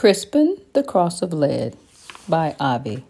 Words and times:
Crispin, 0.00 0.56
the 0.72 0.82
Cross 0.82 1.20
of 1.20 1.30
Lead 1.30 1.76
by 2.26 2.56
Avi. 2.58 3.04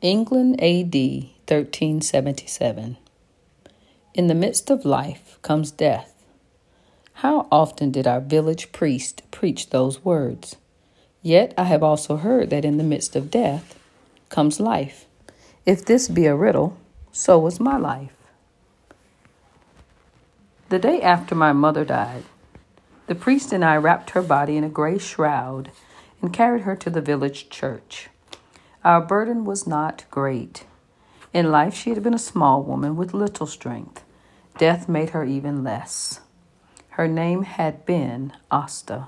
England 0.00 0.54
AD 0.62 0.94
1377. 0.94 2.96
In 4.14 4.26
the 4.28 4.34
midst 4.36 4.70
of 4.70 4.84
life 4.84 5.36
comes 5.42 5.72
death. 5.72 6.14
How 7.14 7.48
often 7.50 7.90
did 7.90 8.06
our 8.06 8.20
village 8.20 8.70
priest 8.70 9.22
preach 9.32 9.70
those 9.70 10.04
words? 10.04 10.54
Yet 11.22 11.52
I 11.58 11.64
have 11.64 11.82
also 11.82 12.18
heard 12.18 12.50
that 12.50 12.64
in 12.64 12.76
the 12.76 12.84
midst 12.84 13.16
of 13.16 13.28
death 13.28 13.76
comes 14.28 14.60
life. 14.60 15.06
If 15.64 15.84
this 15.84 16.06
be 16.06 16.26
a 16.26 16.36
riddle, 16.36 16.76
so 17.10 17.36
was 17.36 17.58
my 17.58 17.76
life. 17.76 18.14
The 20.68 20.78
day 20.78 21.02
after 21.02 21.34
my 21.34 21.52
mother 21.52 21.84
died, 21.84 22.22
the 23.08 23.16
priest 23.16 23.52
and 23.52 23.64
I 23.64 23.76
wrapped 23.76 24.10
her 24.10 24.22
body 24.22 24.56
in 24.56 24.62
a 24.62 24.68
gray 24.68 24.98
shroud 24.98 25.72
and 26.26 26.34
carried 26.34 26.62
her 26.62 26.74
to 26.74 26.90
the 26.90 27.00
village 27.00 27.48
church. 27.50 28.08
Our 28.82 29.00
burden 29.00 29.44
was 29.44 29.64
not 29.64 30.04
great. 30.10 30.64
In 31.32 31.52
life, 31.52 31.72
she 31.72 31.90
had 31.90 32.02
been 32.02 32.14
a 32.14 32.18
small 32.18 32.64
woman 32.64 32.96
with 32.96 33.14
little 33.14 33.46
strength. 33.46 34.02
Death 34.58 34.88
made 34.88 35.10
her 35.10 35.24
even 35.24 35.62
less. 35.62 36.18
Her 36.90 37.06
name 37.06 37.44
had 37.44 37.86
been 37.86 38.32
Asta. 38.50 39.06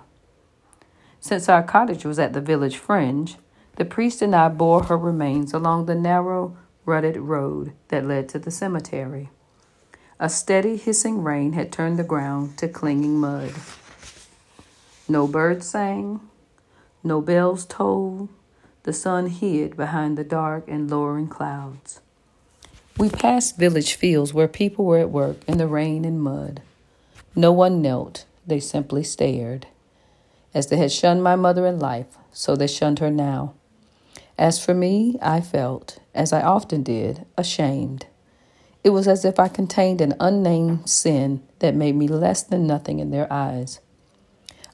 Since 1.18 1.48
our 1.48 1.64
cottage 1.64 2.04
was 2.04 2.20
at 2.20 2.34
the 2.34 2.40
village 2.40 2.76
fringe, 2.76 3.34
the 3.74 3.84
priest 3.84 4.22
and 4.22 4.32
I 4.32 4.48
bore 4.48 4.84
her 4.84 4.96
remains 4.96 5.52
along 5.52 5.86
the 5.86 5.96
narrow, 5.96 6.56
rutted 6.84 7.16
road 7.16 7.72
that 7.88 8.06
led 8.06 8.28
to 8.28 8.38
the 8.38 8.52
cemetery. 8.52 9.30
A 10.20 10.28
steady, 10.28 10.76
hissing 10.76 11.24
rain 11.24 11.54
had 11.54 11.72
turned 11.72 11.98
the 11.98 12.04
ground 12.04 12.56
to 12.58 12.68
clinging 12.68 13.18
mud. 13.18 13.54
No 15.08 15.26
birds 15.26 15.66
sang, 15.68 16.20
no 17.02 17.20
bells 17.20 17.64
tolled, 17.66 18.28
the 18.82 18.92
sun 18.92 19.26
hid 19.26 19.76
behind 19.76 20.16
the 20.16 20.24
dark 20.24 20.64
and 20.68 20.90
lowering 20.90 21.28
clouds. 21.28 22.00
We 22.96 23.10
passed 23.10 23.56
village 23.56 23.94
fields 23.94 24.34
where 24.34 24.48
people 24.48 24.84
were 24.84 24.98
at 24.98 25.10
work 25.10 25.36
in 25.46 25.58
the 25.58 25.68
rain 25.68 26.04
and 26.04 26.20
mud. 26.20 26.62
No 27.36 27.52
one 27.52 27.80
knelt, 27.80 28.24
they 28.46 28.60
simply 28.60 29.04
stared. 29.04 29.66
As 30.52 30.66
they 30.66 30.78
had 30.78 30.90
shunned 30.90 31.22
my 31.22 31.36
mother 31.36 31.66
in 31.66 31.78
life, 31.78 32.16
so 32.32 32.56
they 32.56 32.66
shunned 32.66 32.98
her 32.98 33.10
now. 33.10 33.54
As 34.36 34.64
for 34.64 34.74
me, 34.74 35.16
I 35.20 35.40
felt, 35.40 35.98
as 36.14 36.32
I 36.32 36.42
often 36.42 36.82
did, 36.82 37.26
ashamed. 37.36 38.06
It 38.82 38.90
was 38.90 39.06
as 39.06 39.24
if 39.24 39.38
I 39.38 39.48
contained 39.48 40.00
an 40.00 40.14
unnamed 40.18 40.88
sin 40.88 41.42
that 41.58 41.74
made 41.74 41.94
me 41.94 42.08
less 42.08 42.42
than 42.42 42.66
nothing 42.66 43.00
in 43.00 43.10
their 43.10 43.32
eyes. 43.32 43.80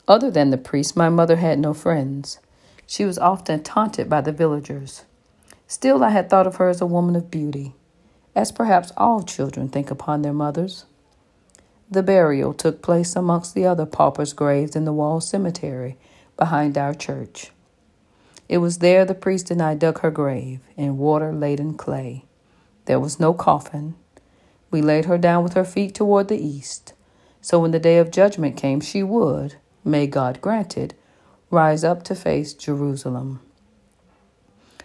Other 0.06 0.30
than 0.30 0.50
the 0.50 0.58
priest, 0.58 0.96
my 0.96 1.08
mother 1.08 1.36
had 1.36 1.58
no 1.58 1.72
friends. 1.72 2.38
She 2.86 3.04
was 3.04 3.18
often 3.18 3.62
taunted 3.62 4.08
by 4.10 4.20
the 4.20 4.32
villagers. 4.32 5.04
Still, 5.66 6.04
I 6.04 6.10
had 6.10 6.28
thought 6.28 6.46
of 6.46 6.56
her 6.56 6.68
as 6.68 6.82
a 6.82 6.86
woman 6.86 7.16
of 7.16 7.30
beauty, 7.30 7.74
as 8.34 8.52
perhaps 8.52 8.92
all 8.96 9.22
children 9.22 9.68
think 9.68 9.90
upon 9.90 10.20
their 10.20 10.34
mothers. 10.34 10.84
The 11.90 12.02
burial 12.02 12.52
took 12.52 12.82
place 12.82 13.16
amongst 13.16 13.54
the 13.54 13.64
other 13.64 13.86
paupers' 13.86 14.34
graves 14.34 14.76
in 14.76 14.84
the 14.84 14.92
wall 14.92 15.20
cemetery 15.20 15.96
behind 16.36 16.76
our 16.76 16.92
church. 16.92 17.50
It 18.48 18.58
was 18.58 18.78
there 18.78 19.06
the 19.06 19.14
priest 19.14 19.50
and 19.50 19.62
I 19.62 19.74
dug 19.74 20.00
her 20.00 20.10
grave 20.10 20.60
in 20.76 20.98
water 20.98 21.32
laden 21.32 21.74
clay. 21.74 22.24
There 22.84 23.00
was 23.00 23.18
no 23.18 23.32
coffin. 23.32 23.94
We 24.70 24.82
laid 24.82 25.06
her 25.06 25.16
down 25.16 25.42
with 25.42 25.54
her 25.54 25.64
feet 25.64 25.94
toward 25.94 26.28
the 26.28 26.44
east, 26.44 26.92
so 27.40 27.58
when 27.58 27.70
the 27.70 27.78
day 27.78 27.98
of 27.98 28.10
judgment 28.10 28.56
came, 28.56 28.80
she 28.80 29.02
would, 29.02 29.56
may 29.84 30.06
God 30.06 30.40
grant 30.40 30.76
it, 30.76 30.94
rise 31.50 31.84
up 31.84 32.02
to 32.04 32.14
face 32.14 32.54
Jerusalem. 32.54 33.40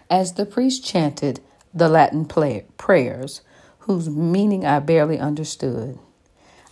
As 0.08 0.34
the 0.34 0.46
priest 0.46 0.84
chanted 0.84 1.40
the 1.72 1.88
Latin 1.88 2.24
play- 2.24 2.66
prayers, 2.76 3.40
whose 3.80 4.10
meaning 4.10 4.66
I 4.66 4.78
barely 4.80 5.18
understood, 5.18 5.98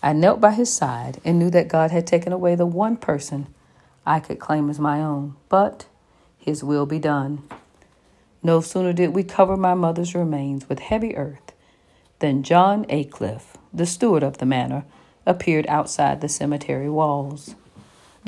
I 0.03 0.13
knelt 0.13 0.41
by 0.41 0.53
his 0.53 0.73
side 0.73 1.21
and 1.25 1.39
knew 1.39 1.51
that 1.51 1.69
God 1.69 1.91
had 1.91 2.07
taken 2.07 2.33
away 2.33 2.55
the 2.55 2.67
one 2.67 2.97
person 2.97 3.53
I 4.07 4.21
could 4.21 4.39
claim 4.39 4.71
as 4.71 4.79
my 4.79 5.03
own. 5.03 5.37
But 5.49 5.87
his 6.37 6.63
will 6.63 6.87
be 6.87 6.99
done. 6.99 7.43
No 8.43 8.61
sooner 8.61 8.93
did 8.93 9.11
we 9.11 9.25
cover 9.25 9.57
my 9.57 9.75
mother's 9.75 10.15
remains 10.15 10.69
with 10.69 10.79
heavy 10.79 11.17
earth 11.17 11.53
than 12.21 12.43
John 12.43 12.87
Aycliffe, 12.89 13.57
the 13.73 13.87
steward 13.87 14.23
of 14.23 14.39
the 14.39 14.47
manor, 14.47 14.85
appeared 15.27 15.67
outside 15.67 16.21
the 16.21 16.29
cemetery 16.29 16.89
walls. 16.89 17.55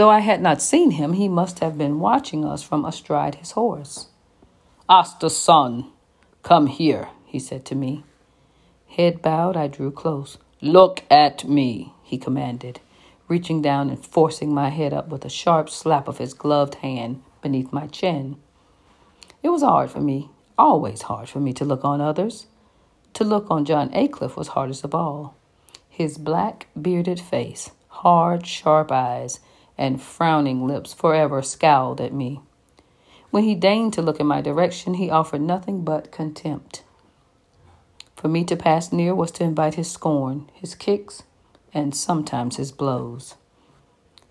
Though 0.00 0.08
I 0.08 0.20
had 0.20 0.40
not 0.40 0.62
seen 0.62 0.92
him, 0.92 1.12
he 1.12 1.28
must 1.28 1.58
have 1.58 1.76
been 1.76 2.00
watching 2.00 2.42
us 2.42 2.62
from 2.62 2.86
astride 2.86 3.34
his 3.34 3.50
horse. 3.50 4.06
Asta's 4.88 5.36
son, 5.36 5.92
come 6.42 6.68
here, 6.68 7.10
he 7.26 7.38
said 7.38 7.66
to 7.66 7.74
me. 7.74 8.02
Head 8.86 9.20
bowed, 9.20 9.58
I 9.58 9.66
drew 9.66 9.90
close. 9.90 10.38
Look 10.62 11.04
at 11.10 11.44
me, 11.44 11.92
he 12.02 12.16
commanded, 12.16 12.80
reaching 13.28 13.60
down 13.60 13.90
and 13.90 14.02
forcing 14.02 14.54
my 14.54 14.70
head 14.70 14.94
up 14.94 15.08
with 15.10 15.26
a 15.26 15.28
sharp 15.28 15.68
slap 15.68 16.08
of 16.08 16.16
his 16.16 16.32
gloved 16.32 16.76
hand 16.76 17.22
beneath 17.42 17.70
my 17.70 17.86
chin. 17.86 18.38
It 19.42 19.50
was 19.50 19.60
hard 19.60 19.90
for 19.90 20.00
me, 20.00 20.30
always 20.56 21.02
hard 21.02 21.28
for 21.28 21.40
me 21.40 21.52
to 21.52 21.66
look 21.66 21.84
on 21.84 22.00
others. 22.00 22.46
To 23.12 23.24
look 23.24 23.50
on 23.50 23.66
John 23.66 23.90
Aycliffe 23.92 24.38
was 24.38 24.48
hardest 24.48 24.82
of 24.82 24.94
all. 24.94 25.36
His 25.90 26.16
black, 26.16 26.68
bearded 26.80 27.20
face, 27.20 27.72
hard, 27.88 28.46
sharp 28.46 28.90
eyes, 28.90 29.40
and 29.80 30.00
frowning 30.00 30.66
lips 30.66 30.92
forever 30.92 31.40
scowled 31.40 32.02
at 32.02 32.12
me. 32.12 32.38
When 33.30 33.44
he 33.44 33.54
deigned 33.54 33.94
to 33.94 34.02
look 34.02 34.20
in 34.20 34.26
my 34.26 34.42
direction, 34.42 34.94
he 34.94 35.08
offered 35.08 35.40
nothing 35.40 35.84
but 35.84 36.12
contempt. 36.12 36.82
For 38.14 38.28
me 38.28 38.44
to 38.44 38.56
pass 38.56 38.92
near 38.92 39.14
was 39.14 39.30
to 39.32 39.44
invite 39.44 39.76
his 39.76 39.90
scorn, 39.90 40.50
his 40.52 40.74
kicks, 40.74 41.22
and 41.72 41.94
sometimes 41.94 42.56
his 42.56 42.72
blows. 42.72 43.36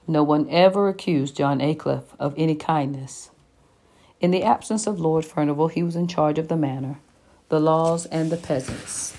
No 0.07 0.21
one 0.21 0.47
ever 0.51 0.87
accused 0.87 1.35
John 1.35 1.61
Aycliffe 1.61 2.13
of 2.19 2.35
any 2.37 2.53
kindness. 2.53 3.31
In 4.21 4.29
the 4.29 4.43
absence 4.43 4.85
of 4.85 4.99
Lord 4.99 5.25
Furnival, 5.25 5.69
he 5.69 5.81
was 5.81 5.95
in 5.95 6.07
charge 6.07 6.37
of 6.37 6.47
the 6.47 6.57
manor, 6.57 6.99
the 7.47 7.59
laws, 7.59 8.05
and 8.07 8.31
the 8.31 8.37
peasants. 8.37 9.17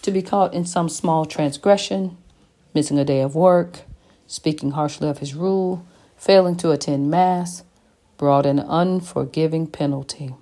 To 0.00 0.10
be 0.10 0.22
caught 0.22 0.54
in 0.54 0.64
some 0.64 0.88
small 0.88 1.26
transgression, 1.26 2.16
missing 2.72 2.98
a 2.98 3.04
day 3.04 3.20
of 3.20 3.34
work, 3.34 3.80
speaking 4.28 4.72
harshly 4.72 5.08
of 5.08 5.18
his 5.18 5.34
rule, 5.34 5.84
failing 6.16 6.54
to 6.56 6.70
attend 6.70 7.10
Mass, 7.10 7.64
brought 8.18 8.46
an 8.46 8.60
unforgiving 8.60 9.66
penalty. 9.66 10.34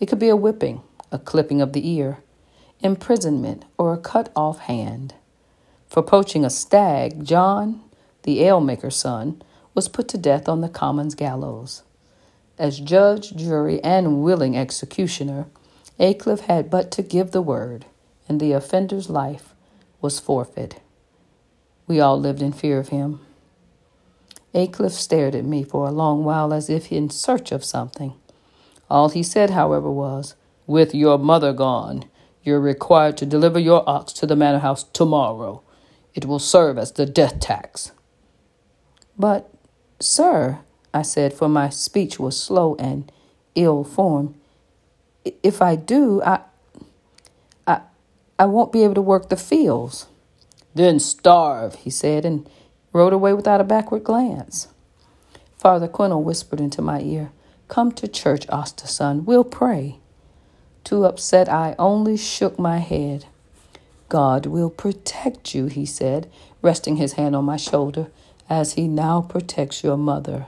It 0.00 0.06
could 0.06 0.18
be 0.18 0.28
a 0.28 0.36
whipping, 0.36 0.82
a 1.10 1.18
clipping 1.18 1.60
of 1.60 1.74
the 1.74 1.86
ear, 1.86 2.18
imprisonment, 2.80 3.64
or 3.76 3.92
a 3.92 3.98
cut 3.98 4.30
off 4.34 4.60
hand. 4.60 5.14
For 5.88 6.02
poaching 6.02 6.44
a 6.44 6.50
stag, 6.50 7.24
John, 7.24 7.82
the 8.22 8.38
alemaker's 8.40 8.96
son, 8.96 9.42
was 9.74 9.88
put 9.88 10.08
to 10.08 10.18
death 10.18 10.48
on 10.48 10.60
the 10.60 10.68
commons 10.68 11.14
gallows. 11.14 11.82
As 12.58 12.78
judge, 12.78 13.34
jury, 13.34 13.82
and 13.82 14.22
willing 14.22 14.56
executioner, 14.56 15.46
Aycliffe 15.98 16.40
had 16.42 16.70
but 16.70 16.90
to 16.92 17.02
give 17.02 17.32
the 17.32 17.42
word, 17.42 17.86
and 18.28 18.40
the 18.40 18.52
offender's 18.52 19.10
life 19.10 19.54
was 20.00 20.20
forfeit. 20.20 20.80
We 21.86 22.00
all 22.00 22.18
lived 22.18 22.42
in 22.42 22.52
fear 22.52 22.78
of 22.78 22.88
him. 22.88 23.20
Aycliffe 24.54 24.92
stared 24.92 25.34
at 25.34 25.44
me 25.44 25.64
for 25.64 25.86
a 25.86 25.92
long 25.92 26.24
while 26.24 26.52
as 26.52 26.68
if 26.68 26.92
in 26.92 27.10
search 27.10 27.52
of 27.52 27.64
something. 27.64 28.14
All 28.90 29.08
he 29.08 29.22
said, 29.22 29.50
however, 29.50 29.90
was, 29.90 30.34
With 30.66 30.94
your 30.94 31.18
mother 31.18 31.52
gone, 31.52 32.04
you're 32.42 32.60
required 32.60 33.16
to 33.18 33.26
deliver 33.26 33.58
your 33.58 33.88
ox 33.88 34.12
to 34.14 34.26
the 34.26 34.36
manor 34.36 34.58
house 34.58 34.84
tomorrow. 34.84 35.62
It 36.14 36.26
will 36.26 36.38
serve 36.38 36.76
as 36.76 36.92
the 36.92 37.06
death 37.06 37.40
tax. 37.40 37.92
But, 39.18 39.50
sir, 40.00 40.58
I 40.92 41.02
said, 41.02 41.32
for 41.32 41.48
my 41.48 41.70
speech 41.70 42.18
was 42.18 42.38
slow 42.38 42.76
and 42.78 43.10
ill 43.54 43.84
formed, 43.84 44.34
if 45.42 45.62
I 45.62 45.76
do, 45.76 46.22
I, 46.22 46.40
I, 47.66 47.80
I 48.38 48.46
won't 48.46 48.72
be 48.72 48.82
able 48.82 48.94
to 48.94 49.02
work 49.02 49.28
the 49.28 49.36
fields. 49.36 50.06
Then 50.74 50.98
starve, 50.98 51.74
he 51.76 51.90
said, 51.90 52.24
and 52.24 52.48
rode 52.92 53.12
away 53.12 53.32
without 53.32 53.60
a 53.60 53.64
backward 53.64 54.04
glance. 54.04 54.68
Father 55.56 55.88
Quinel 55.88 56.22
whispered 56.22 56.60
into 56.60 56.82
my 56.82 57.00
ear, 57.00 57.30
Come 57.68 57.92
to 57.92 58.08
church, 58.08 58.46
Asta, 58.48 58.86
son. 58.86 59.24
We'll 59.24 59.44
pray. 59.44 59.98
Too 60.84 61.04
upset, 61.04 61.48
I 61.48 61.74
only 61.78 62.16
shook 62.16 62.58
my 62.58 62.78
head. 62.78 63.26
God 64.08 64.46
will 64.46 64.68
protect 64.68 65.54
you, 65.54 65.66
he 65.66 65.86
said, 65.86 66.30
resting 66.60 66.96
his 66.96 67.14
hand 67.14 67.34
on 67.34 67.44
my 67.44 67.56
shoulder, 67.56 68.08
as 68.50 68.74
he 68.74 68.88
now 68.88 69.22
protects 69.22 69.82
your 69.82 69.96
mother. 69.96 70.46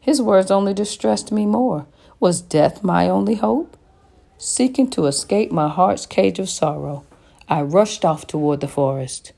His 0.00 0.22
words 0.22 0.50
only 0.50 0.72
distressed 0.72 1.30
me 1.30 1.44
more. 1.44 1.86
Was 2.20 2.40
death 2.40 2.82
my 2.82 3.08
only 3.08 3.34
hope? 3.34 3.76
Seeking 4.38 4.88
to 4.90 5.06
escape 5.06 5.52
my 5.52 5.68
heart's 5.68 6.06
cage 6.06 6.38
of 6.38 6.48
sorrow, 6.48 7.04
I 7.50 7.62
rushed 7.62 8.04
off 8.04 8.28
toward 8.28 8.60
the 8.60 8.68
forest. 8.68 9.32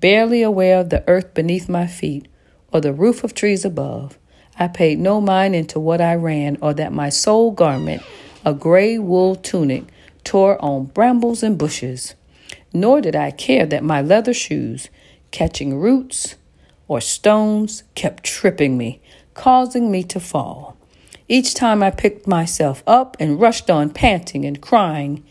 Barely 0.00 0.42
aware 0.42 0.78
of 0.78 0.90
the 0.90 1.02
earth 1.08 1.34
beneath 1.34 1.68
my 1.68 1.88
feet 1.88 2.28
or 2.72 2.80
the 2.80 2.92
roof 2.92 3.24
of 3.24 3.34
trees 3.34 3.64
above, 3.64 4.16
I 4.56 4.68
paid 4.68 5.00
no 5.00 5.20
mind 5.20 5.56
into 5.56 5.80
what 5.80 6.00
I 6.00 6.14
ran, 6.14 6.58
or 6.60 6.74
that 6.74 6.92
my 6.92 7.08
sole 7.08 7.50
garment, 7.50 8.02
a 8.44 8.54
gray 8.54 8.98
wool 8.98 9.34
tunic, 9.34 9.82
tore 10.22 10.64
on 10.64 10.84
brambles 10.84 11.42
and 11.42 11.58
bushes. 11.58 12.14
Nor 12.72 13.00
did 13.00 13.16
I 13.16 13.32
care 13.32 13.66
that 13.66 13.82
my 13.82 14.00
leather 14.00 14.32
shoes, 14.32 14.88
catching 15.32 15.76
roots 15.76 16.36
or 16.86 17.00
stones, 17.00 17.82
kept 17.96 18.22
tripping 18.22 18.78
me, 18.78 19.00
causing 19.34 19.90
me 19.90 20.04
to 20.04 20.20
fall. 20.20 20.76
Each 21.28 21.52
time 21.52 21.82
I 21.82 21.90
picked 21.90 22.28
myself 22.28 22.84
up 22.86 23.16
and 23.18 23.40
rushed 23.40 23.70
on, 23.70 23.90
panting 23.90 24.44
and 24.44 24.60
crying. 24.60 25.24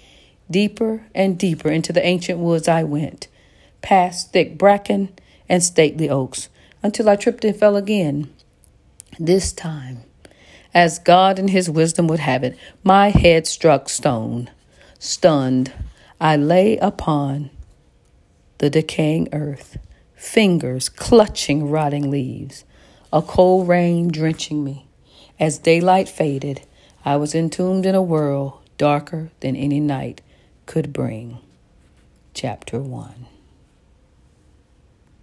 Deeper 0.52 1.06
and 1.16 1.38
deeper 1.38 1.70
into 1.70 1.94
the 1.94 2.06
ancient 2.06 2.38
woods 2.38 2.68
I 2.68 2.84
went, 2.84 3.28
past 3.82 4.34
thick 4.34 4.58
bracken 4.58 5.10
and 5.48 5.64
stately 5.64 6.10
oaks, 6.10 6.50
until 6.82 7.10
I 7.10 7.16
tripped 7.16 7.46
and 7.46 7.56
fell 7.56 7.76
again. 7.76 8.32
This 9.18 9.54
time, 9.54 10.04
as 10.74 11.00
God 11.00 11.40
in 11.40 11.48
His 11.48 11.70
wisdom 11.70 12.08
would 12.08 12.20
have 12.20 12.44
it, 12.44 12.58
my 12.84 13.10
head 13.10 13.48
struck 13.48 13.90
stone. 13.90 14.50
Stunned, 15.00 15.72
I 16.20 16.36
lay 16.36 16.78
upon 16.78 17.50
the 18.58 18.70
decaying 18.70 19.30
earth, 19.34 19.78
fingers 20.16 20.90
clutching 20.90 21.70
rotting 21.70 22.12
leaves, 22.12 22.66
a 23.12 23.22
cold 23.22 23.68
rain 23.68 24.10
drenching 24.10 24.64
me. 24.64 24.88
As 25.40 25.58
daylight 25.58 26.10
faded, 26.10 26.62
I 27.06 27.16
was 27.18 27.34
entombed 27.36 27.86
in 27.86 27.96
a 27.96 28.02
world 28.02 28.60
darker 28.78 29.32
than 29.40 29.56
any 29.56 29.80
night 29.80 30.22
could 30.66 30.94
bring. 30.94 31.40
Chapter 32.34 32.80
1 32.80 33.33